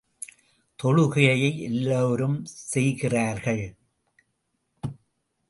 தொழுகையை 0.83 1.59
எல்லாரும் 1.59 2.45
செய்கிறார்கள். 2.45 3.63